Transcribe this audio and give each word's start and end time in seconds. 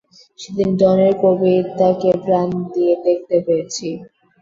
সেদিন 0.39 0.69
ডনের 0.79 1.13
কবিতাকে 1.21 2.09
প্রাণ 2.23 2.47
দিয়ে 2.73 2.93
দেখতে 3.05 3.37
পেয়েছি। 3.45 3.87